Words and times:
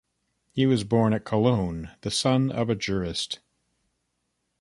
He 0.51 0.65
was 0.65 0.83
born 0.83 1.13
at 1.13 1.25
Cologne, 1.25 1.91
the 2.01 2.09
son 2.09 2.51
of 2.51 2.71
a 2.71 2.75
jurist. 2.75 3.37